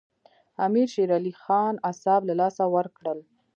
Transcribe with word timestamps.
امیر 0.65 0.87
شېر 0.93 1.09
علي 1.17 1.33
خان 1.41 1.75
اعصاب 1.89 2.21
له 2.29 2.33
لاسه 2.41 2.63
ورکړل. 2.75 3.19